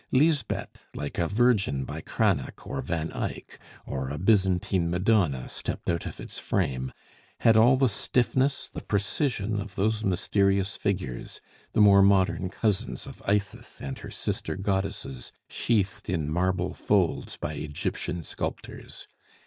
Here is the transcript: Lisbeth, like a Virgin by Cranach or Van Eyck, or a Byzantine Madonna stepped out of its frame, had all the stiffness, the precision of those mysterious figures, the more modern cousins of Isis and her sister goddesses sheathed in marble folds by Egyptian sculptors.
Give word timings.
Lisbeth, 0.11 0.87
like 0.95 1.19
a 1.19 1.27
Virgin 1.27 1.85
by 1.85 2.01
Cranach 2.01 2.65
or 2.65 2.81
Van 2.81 3.11
Eyck, 3.13 3.59
or 3.85 4.09
a 4.09 4.17
Byzantine 4.17 4.89
Madonna 4.89 5.47
stepped 5.47 5.87
out 5.91 6.07
of 6.07 6.19
its 6.19 6.39
frame, 6.39 6.91
had 7.41 7.55
all 7.55 7.77
the 7.77 7.87
stiffness, 7.87 8.67
the 8.73 8.81
precision 8.83 9.61
of 9.61 9.75
those 9.75 10.03
mysterious 10.03 10.75
figures, 10.75 11.39
the 11.73 11.81
more 11.81 12.01
modern 12.01 12.49
cousins 12.49 13.05
of 13.05 13.21
Isis 13.27 13.79
and 13.79 13.99
her 13.99 14.09
sister 14.09 14.55
goddesses 14.55 15.31
sheathed 15.47 16.09
in 16.09 16.31
marble 16.31 16.73
folds 16.73 17.37
by 17.37 17.53
Egyptian 17.53 18.23
sculptors. 18.23 19.07